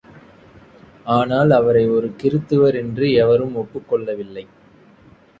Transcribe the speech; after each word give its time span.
ஆனால், 1.05 1.51
அவரை 1.51 1.89
ஒரு 1.89 2.07
கிறித்துவர் 2.23 2.75
என்று 2.75 3.11
எவரும் 3.13 3.55
ஒப்புக் 3.55 3.89
கொள்ளவில்லை. 3.89 4.47